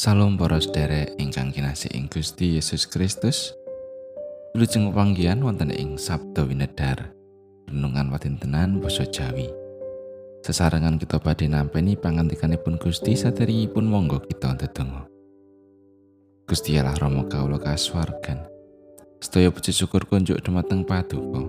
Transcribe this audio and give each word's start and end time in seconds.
Salam 0.00 0.40
para 0.40 0.56
sedherek 0.56 1.12
ingkang 1.20 1.52
kinasih 1.52 1.92
ing 1.92 2.08
Gusti 2.08 2.56
Yesus 2.56 2.88
Kristus. 2.88 3.52
Wilujeng 4.56 4.96
panggihan 4.96 5.36
wonten 5.44 5.68
ing 5.68 6.00
Sabda 6.00 6.48
Winedar. 6.48 7.12
Renungan 7.68 8.08
watintenan 8.08 8.80
basa 8.80 9.04
Jawi. 9.04 9.52
Sesarengan 10.40 10.96
kita 10.96 11.20
badhe 11.20 11.52
nampi 11.52 12.00
pangantikanipun 12.00 12.80
Gusti 12.80 13.12
saderengipun 13.12 13.84
monggo 13.84 14.24
kita 14.24 14.56
ndedonga. 14.56 15.04
Gusti 16.48 16.80
Allah 16.80 16.96
Rama 16.96 17.28
kawula 17.28 17.60
kasuwargan. 17.60 18.48
Sedaya 19.20 19.52
puji 19.52 19.76
syukur 19.76 20.08
kunjuk 20.08 20.40
dumateng 20.40 20.80
Paduka. 20.88 21.44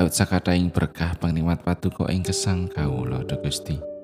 Awit 0.00 0.16
sakataing 0.16 0.72
berkah 0.72 1.20
pangrimat 1.20 1.60
Paduka 1.60 2.08
ing 2.08 2.24
gesang 2.24 2.64
kawula 2.72 3.28
Gusti. 3.28 3.97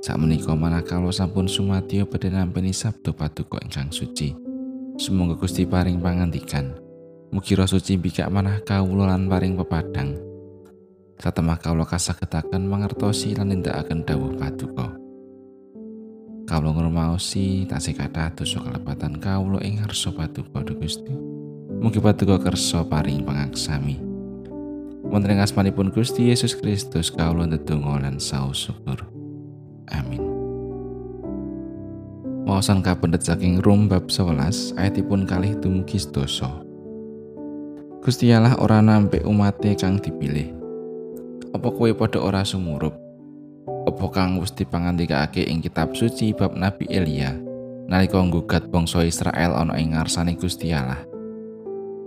Sak 0.00 0.16
menika 0.16 0.56
manakala 0.56 1.12
sampun 1.12 1.44
sumadyo 1.44 2.08
badhe 2.08 2.32
nampi 2.32 2.72
sabda 2.72 3.12
paduka 3.12 3.60
ingkang 3.60 3.92
suci. 3.92 4.32
Semoga 4.96 5.36
Gusti 5.36 5.68
paring 5.68 6.00
pangandikan. 6.00 6.72
Mugi 7.36 7.52
roh 7.52 7.68
suci 7.68 8.00
bikak 8.00 8.32
manah 8.32 8.64
kawula 8.64 9.12
lan 9.12 9.28
paring 9.28 9.60
pepadang. 9.60 10.16
Satemah 11.20 11.60
kawula 11.60 11.84
kasagetaken 11.84 12.64
mangertosi 12.64 13.36
lan 13.36 13.52
nindakaken 13.52 14.00
dawuh 14.08 14.32
paduka. 14.40 14.88
Kawula 16.48 16.80
ngrumaosi 16.80 17.68
tasih 17.68 17.92
kathah 17.92 18.32
dosa 18.32 18.56
kelepatan 18.64 19.20
kawula 19.20 19.60
ing 19.60 19.84
ngarsa 19.84 20.16
paduka 20.16 20.64
Gusti. 20.64 21.12
Mugi 21.76 22.00
paduka 22.00 22.40
kersa 22.40 22.88
paring 22.88 23.20
pangaksami. 23.20 24.00
Wonten 25.12 25.36
ing 25.36 25.44
asmanipun 25.44 25.92
Gusti 25.92 26.32
Yesus 26.32 26.56
Kristus 26.56 27.12
kawula 27.12 27.44
ndedonga 27.44 28.00
lan 28.00 28.16
saos 28.16 28.64
syukur. 28.64 29.19
Amin. 29.94 30.22
Wawasan 32.48 32.82
kapendet 32.82 33.22
saking 33.22 33.62
Rum 33.62 33.86
bab 33.86 34.10
11 34.10 34.74
ayatipun 34.74 35.28
kalih 35.28 35.54
dumugi 35.60 36.00
sedasa. 36.02 36.50
Gusti 38.00 38.32
Allah 38.32 38.56
ora 38.58 38.80
nampe 38.80 39.20
umate 39.22 39.76
kang 39.76 40.00
dipilih. 40.00 40.56
Apa 41.52 41.68
kowe 41.68 41.90
padha 41.92 42.18
ora 42.18 42.42
sumurup? 42.42 42.96
Apa 43.84 44.06
kang 44.08 44.40
wis 44.40 44.50
dipangandikake 44.56 45.44
ing 45.44 45.60
kitab 45.60 45.92
suci 45.92 46.32
bab 46.32 46.56
Nabi 46.56 46.88
Elia 46.88 47.36
nalika 47.90 48.22
nggugat 48.22 48.70
bangsa 48.70 49.02
Israel 49.02 49.58
ana 49.58 49.76
ing 49.76 49.92
ngarsane 49.98 50.38
Gusti 50.38 50.70
Allah? 50.70 51.02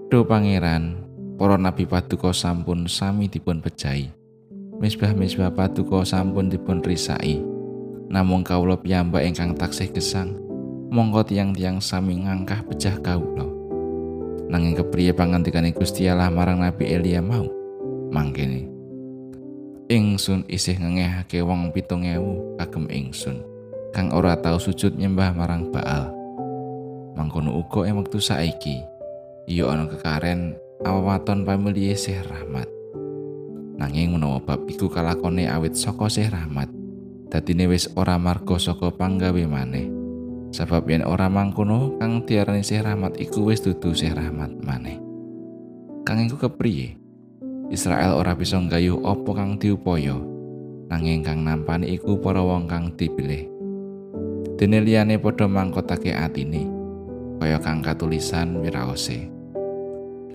Do 0.08 0.24
pangeran, 0.24 1.04
para 1.36 1.60
nabi 1.60 1.84
paduka 1.84 2.32
sampun 2.32 2.88
sami 2.88 3.28
dipun 3.28 3.60
pejahi. 3.60 4.08
Misbah-misbah 4.80 5.52
paduka 5.54 6.08
sampun 6.08 6.48
dipun 6.48 6.80
risai. 6.80 7.53
Namung 8.12 8.44
kawula 8.44 8.80
piyambak 8.80 9.24
ingkang 9.24 9.56
taksih 9.56 9.92
gesang 9.92 10.44
monggo 10.94 11.26
tiang-tiang 11.26 11.82
sami 11.82 12.22
ngangkah 12.22 12.62
pecah 12.70 12.94
kawula. 13.02 13.50
Nanging 14.46 14.78
kepriye 14.78 15.10
pangantikane 15.10 15.74
Gusti 15.74 16.06
Allah 16.06 16.30
marang 16.30 16.62
Nabi 16.62 16.86
Elia 16.86 17.26
mau? 17.26 17.50
Mangkene 18.14 18.70
ingsun 19.90 20.46
isih 20.46 20.78
ngengehake 20.78 21.42
wong 21.42 21.74
pitung 21.74 22.06
ewu 22.06 22.56
kagem 22.58 22.88
ingsun 22.88 23.42
kang 23.94 24.10
ora 24.10 24.34
tau 24.38 24.62
sujud 24.62 24.94
nyembah 24.94 25.34
marang 25.34 25.74
Baal. 25.74 26.14
Mangkono 27.14 27.58
uga 27.58 27.90
ing 27.90 27.98
wektu 28.02 28.22
saiki 28.22 28.82
iya 29.50 29.70
ana 29.70 29.90
kekaren 29.90 30.54
awawaton 30.86 31.46
pamilih 31.46 31.98
sih 31.98 32.18
rahmat. 32.22 32.70
Nanging 33.78 34.14
menawa 34.14 34.38
bab 34.38 34.62
iku 34.70 34.90
kalakone 34.90 35.50
awit 35.50 35.74
saka 35.74 36.06
sih 36.10 36.30
rahmat 36.30 36.83
dadine 37.34 37.66
wis 37.66 37.90
ora 37.98 38.22
marga 38.22 38.62
saka 38.62 38.94
panggawe 38.94 39.42
maneh. 39.50 39.90
Sebab 40.54 40.86
yen 40.86 41.02
ora 41.02 41.34
mangkono 41.34 41.98
kang 41.98 42.30
diarani 42.30 42.62
sih 42.62 42.78
rahmat 42.78 43.18
iku 43.18 43.50
wis 43.50 43.66
dudu 43.66 43.98
sih 43.98 44.14
rahmat 44.14 44.54
maneh. 44.62 45.02
Kang 46.06 46.22
iku 46.22 46.38
kepriye? 46.38 46.94
Israel 47.74 48.22
ora 48.22 48.38
bisa 48.38 48.62
nggayuh 48.62 49.02
apa 49.02 49.32
kang 49.34 49.58
diupaya. 49.58 50.14
Nanging 50.94 51.26
kang 51.26 51.42
nampani 51.42 51.98
iku 51.98 52.22
para 52.22 52.46
wong 52.46 52.70
kang 52.70 52.94
dipilih. 52.94 53.50
Dene 54.54 54.86
liyane 54.86 55.18
padha 55.18 55.50
mangkotake 55.50 56.14
atine 56.14 56.70
kaya 57.42 57.58
kang 57.58 57.82
katulisan 57.82 58.62
wiraose. 58.62 59.26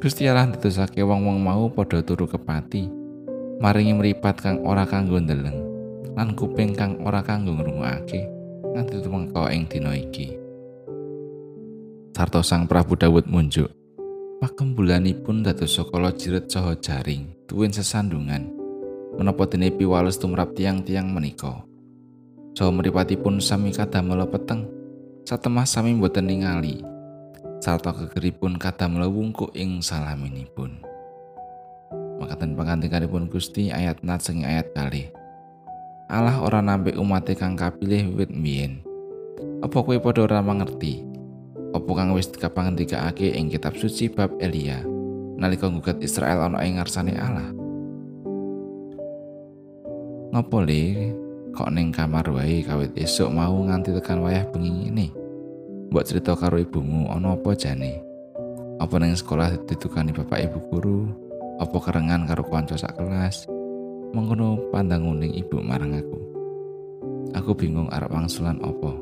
Gusti 0.03 0.27
Allah 0.27 0.51
ndedosake 0.51 0.99
wong-wong 1.07 1.39
mau 1.39 1.71
padha 1.71 2.03
turu 2.03 2.27
kepati 2.27 2.91
maringi 3.63 3.95
mripat 3.95 4.43
kang 4.43 4.63
ora 4.67 4.83
kanggo 4.87 5.19
ndeleng 5.19 5.68
lan 6.15 6.33
kuping 6.33 6.73
kang 6.73 6.97
ora 7.05 7.21
kanggo 7.21 7.53
ngrungokake 7.53 8.39
nganti 8.73 9.03
tumengko 9.03 9.51
ing 9.51 9.67
dina 9.67 9.93
iki. 9.97 10.39
Sarto 12.19 12.43
Sang 12.43 12.67
Prabu 12.67 12.99
Dawud 12.99 13.31
munjuk. 13.31 13.71
Pakembulanipun 14.43 15.43
dados 15.43 15.75
sakala 15.75 16.15
jiret 16.15 16.51
saha 16.51 16.75
jaring, 16.79 17.31
tuwin 17.47 17.71
sesandungan. 17.71 18.51
Menapa 19.19 19.47
dene 19.51 19.71
piwales 19.75 20.19
tumrap 20.19 20.55
tiang-tiang 20.55 21.11
menika. 21.11 21.63
Saha 22.55 22.71
mripatipun 22.75 23.39
sami 23.39 23.71
kadamel 23.75 24.27
peteng, 24.31 24.67
satemah 25.27 25.67
sami 25.67 25.95
boten 25.95 26.27
ningali. 26.27 26.83
Sarta 27.59 27.91
kegeripun 27.91 28.59
kadamel 28.63 29.11
wungkuk 29.11 29.55
ing 29.59 29.83
salaminipun. 29.83 30.83
Makaten 32.19 32.59
pangantikanipun 32.59 33.31
Gusti 33.31 33.71
ayat 33.71 34.03
nat 34.03 34.27
ayat 34.27 34.75
kali. 34.75 35.11
Allah 36.09 36.41
ora 36.41 36.65
nampi 36.65 36.97
umat 36.97 37.29
kang 37.37 37.53
kapilih 37.53 38.17
wiwit 38.17 38.33
mbiyen. 38.33 38.81
Apa 39.61 39.85
kowe 39.85 39.93
padha 40.01 40.25
ora 40.25 40.41
mangerti? 40.41 41.05
Apa 41.77 41.91
kang 41.93 42.17
wis 42.17 42.33
kapangandikaake 42.33 43.37
ing 43.37 43.53
kitab 43.53 43.77
suci 43.77 44.09
bab 44.09 44.33
Elia 44.41 44.81
nalika 45.37 45.69
ngugat 45.69 46.01
Israel 46.01 46.49
ana 46.49 46.65
ing 46.65 46.81
ngarsane 46.81 47.13
Allah? 47.13 47.53
Ngopo 50.33 50.65
le 50.65 51.13
kok 51.53 51.77
ning 51.77 51.93
kamar 51.93 52.25
wae 52.33 52.65
kawit 52.65 52.97
esuk 52.97 53.29
mau 53.29 53.61
nganti 53.69 53.93
tekan 53.93 54.25
wayah 54.25 54.49
bengi 54.49 54.89
ini? 54.89 55.13
Mbok 55.93 56.09
cerita 56.09 56.33
karo 56.33 56.57
ibumu 56.57 57.13
ana 57.13 57.37
apa 57.37 57.53
jane? 57.53 58.01
Apa 58.81 58.97
ning 58.97 59.13
sekolah 59.13 59.61
ditukani 59.69 60.17
bapak 60.17 60.41
ibu 60.41 60.57
guru? 60.73 61.13
Apa 61.61 61.77
kerengan 61.85 62.25
karo 62.25 62.49
kanca 62.49 62.81
sak 62.81 62.97
kelas? 62.97 63.58
Mengkono 64.17 64.57
pandang 64.73 65.05
uning 65.05 65.37
ibu 65.37 65.61
marang 65.61 65.93
aku. 65.93 66.19
Aku 67.37 67.53
bingung 67.53 67.93
arep 67.93 68.09
wangsulan 68.09 68.57
opo. 68.65 68.97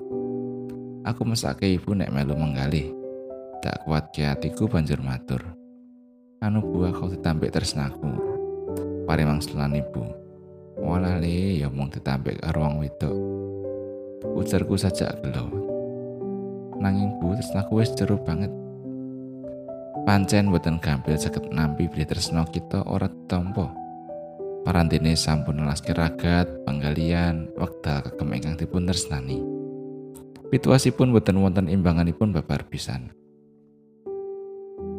Aku 1.06 1.22
mesake 1.22 1.78
ibu 1.78 1.94
nek 1.94 2.11
melu 2.11 2.34
menggalih. 2.34 2.91
Tak 3.62 3.87
kuat 3.87 4.11
ke 4.11 4.27
hatiku 4.27 4.67
banjur 4.67 4.99
matur. 4.99 5.43
Anu 6.43 6.59
buah 6.59 6.91
kau 6.91 7.06
ditampik 7.06 7.55
tresnaku. 7.55 8.11
Pare 9.06 9.22
wangsulan 9.22 9.78
ibu. 9.78 10.03
Walah 10.83 11.23
le 11.23 11.62
ya 11.62 11.71
mung 11.71 11.88
ditampik 11.88 12.43
karo 12.43 12.67
wong 12.67 12.83
wedok. 12.83 13.15
Ujarku 14.34 14.75
saja 14.75 15.15
gelo. 15.23 15.47
Nanging 16.83 17.15
bu 17.23 17.38
tresnaku 17.38 17.78
wis 17.78 17.94
jero 17.94 18.19
banget. 18.19 18.50
Pancen 20.03 20.50
boten 20.50 20.83
gampil 20.83 21.15
saged 21.15 21.47
nampi 21.55 21.87
bilih 21.87 22.06
tresna 22.06 22.43
kita 22.47 22.83
ora 22.87 23.06
tampa. 23.31 23.86
Parantine 24.66 25.15
sampun 25.15 25.62
nelaske 25.62 25.94
ragat, 25.94 26.50
panggalian, 26.66 27.47
wekdal 27.54 28.03
kagem 28.03 28.34
ingkang 28.34 28.59
dipun 28.59 28.91
tresnani. 28.91 29.38
Pituasipun 30.50 31.15
boten 31.15 31.38
wonten 31.38 31.71
imbanganipun 31.71 32.34
babar 32.34 32.66
pisan. 32.66 33.15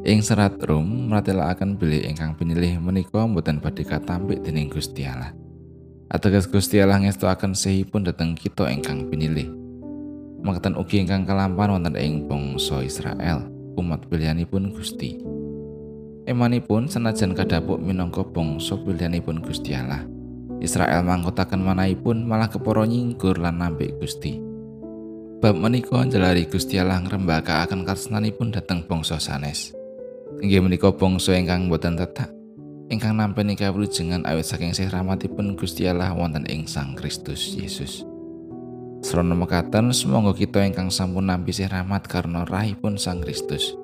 Ing 0.07 0.23
serat 0.23 0.55
Rum 0.63 1.11
akan 1.11 1.75
bilih 1.75 2.07
ingkang 2.07 2.39
pinilih 2.39 2.79
menika 2.79 3.27
boten 3.27 3.59
badhe 3.59 3.83
katampik 3.83 4.39
dening 4.39 4.71
Gusti 4.71 5.03
Allah. 5.03 5.35
Ateges 6.07 6.47
Gusti 6.47 6.79
Allah 6.79 7.03
ngestoaken 7.03 7.51
sehipun 7.51 8.07
dhateng 8.07 8.39
kita 8.39 8.71
ingkang 8.71 9.11
pinilih. 9.11 9.51
Mangketen 10.47 10.79
ugi 10.79 11.03
ingkang 11.03 11.27
kelampan 11.27 11.75
wonten 11.75 11.99
ing 11.99 12.23
bangsa 12.23 12.79
Israel, 12.87 13.43
umat 13.75 14.07
pilihanipun 14.07 14.71
Gusti. 14.71 15.36
Emanipun 16.27 16.91
senajan 16.91 17.31
kadapuk 17.31 17.79
minangka 17.79 18.19
bangsa 18.19 18.75
pilihanipun 18.75 19.39
Gusti 19.39 19.71
Allah. 19.71 20.03
Israel 20.59 21.07
mangkotaken 21.07 21.63
manahipun 21.63 22.27
malah 22.27 22.51
keporo 22.51 22.83
nyinggur 22.83 23.39
lan 23.39 23.63
nampik 23.63 23.95
Gusti. 23.95 24.35
Bab 25.39 25.55
menika 25.55 26.03
njelari 26.03 26.43
Gusti 26.51 26.83
Allah 26.83 26.99
ngrembakakaken 26.99 27.87
karsenanipun 27.87 28.51
dhateng 28.51 28.83
bangsa 28.83 29.23
sanes. 29.23 29.71
Inggih 30.43 30.59
menika 30.59 30.91
bangsa 30.91 31.31
ingkang 31.31 31.71
boten 31.71 31.95
tetak 31.95 32.35
ingkang 32.87 33.19
nampi 33.19 33.43
kawulujengan 33.55 34.23
awit 34.23 34.47
saking 34.47 34.71
sih 34.71 34.87
rahmatipun 34.87 35.59
Gusti 35.59 35.87
Allah 35.87 36.15
wonten 36.15 36.47
ing 36.47 36.67
Sang 36.67 36.95
Kristus 36.95 37.55
Yesus. 37.55 38.03
Srana 39.03 39.35
mekaten 39.37 39.95
semoga 39.95 40.35
kita 40.35 40.63
ingkang 40.63 40.91
sampun 40.91 41.31
nampi 41.31 41.55
sih 41.55 41.67
rahmat 41.67 42.07
karena 42.07 42.43
rahipun 42.47 42.99
Sang 42.99 43.23
Kristus. 43.23 43.75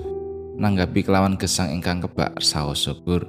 Nanggapi 0.63 1.04
kelawan 1.04 1.36
gesang 1.36 1.75
ingkang 1.75 2.00
kebak 2.00 2.39
saos 2.39 2.88
syukur. 2.88 3.27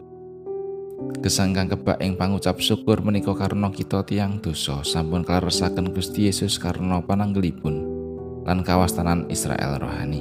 Gesang 1.18 1.50
ingkang 1.50 1.74
kebak 1.74 1.98
ing 1.98 2.14
pangucap 2.14 2.62
syukur 2.62 3.02
menika 3.02 3.34
karena 3.34 3.74
kita 3.74 4.06
tiang 4.06 4.38
dosa 4.38 4.86
sampun 4.86 5.26
kaleresaken 5.26 5.90
Gusti 5.90 6.30
Yesus 6.30 6.62
karena 6.62 7.02
pananggelipun. 7.02 7.90
lan 8.44 8.60
kawastanan 8.60 9.24
Israel 9.32 9.80
rohani. 9.80 10.20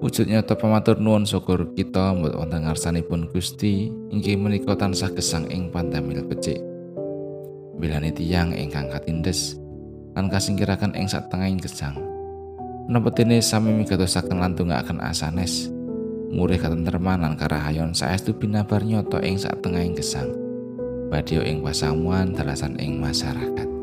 Wujud 0.00 0.24
nyata 0.24 0.56
pematur 0.56 0.96
nuwun 0.96 1.28
syukur 1.28 1.68
kita 1.76 2.16
mbot 2.16 2.32
wonten 2.32 2.64
ngarsanipun 2.64 3.28
Gusti 3.28 3.92
inggih 4.08 4.40
menika 4.40 4.72
tansah 4.72 5.12
gesang 5.12 5.44
ing 5.52 5.68
pandamel 5.68 6.24
becik. 6.24 6.64
Bilane 7.76 8.08
tiyang 8.08 8.56
ingkang 8.56 8.88
katindes 8.88 9.60
lan 10.16 10.32
kasingkiraken 10.32 10.96
ing 10.96 11.12
satengahing 11.12 11.60
gesang. 11.60 12.00
Menapa 12.88 13.12
sami 13.44 13.84
migatosaken 13.84 14.40
lan 14.40 14.56
tunggaken 14.56 15.00
asanes 15.00 15.73
murih 16.30 16.56
katentreman 16.62 17.20
lan 17.26 17.34
karahayon 17.34 17.92
saestu 17.92 18.32
binabar 18.36 18.80
nyata 18.80 19.18
ing 19.20 19.36
satengahing 19.36 19.98
gesang. 19.98 20.30
Badya 21.12 21.44
ing 21.44 21.60
pasamuan 21.60 22.32
dalasan 22.32 22.78
ing 22.80 23.02
masyarakat. 23.02 23.73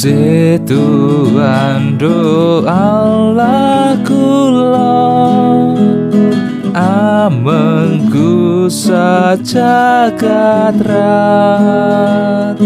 Setuan 0.00 2.00
Allah 2.64 4.00
kula 4.00 4.96
Amengku 6.72 8.64
sajagat 8.72 10.80
rat. 10.80 12.56